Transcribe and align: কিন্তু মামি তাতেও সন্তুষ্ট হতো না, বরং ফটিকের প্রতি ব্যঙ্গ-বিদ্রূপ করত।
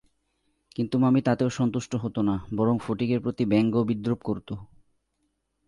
কিন্তু 0.75 0.95
মামি 0.97 1.21
তাতেও 1.21 1.49
সন্তুষ্ট 1.49 1.91
হতো 1.95 2.19
না, 2.21 2.35
বরং 2.55 2.75
ফটিকের 2.79 3.19
প্রতি 3.21 3.43
ব্যঙ্গ-বিদ্রূপ 3.45 4.19
করত। 4.21 4.49